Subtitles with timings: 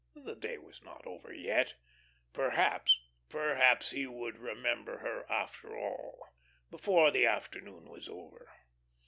[0.15, 1.75] The day was not over yet;
[2.33, 2.97] perhaps,
[3.29, 6.27] perhaps he would remember her, after all,
[6.71, 8.51] before the afternoon was over.